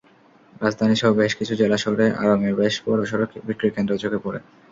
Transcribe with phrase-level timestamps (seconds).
[0.61, 4.39] রাজধানীসহ বেশ কিছু জেলা শহরে আড়ংয়ের বেশ বড়সড় বিক্রয়কেন্দ্র চোখে পড়ে।